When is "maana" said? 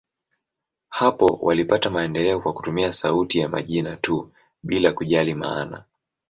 5.33-5.83